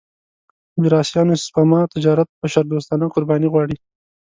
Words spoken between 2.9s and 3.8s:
قرباني غواړي.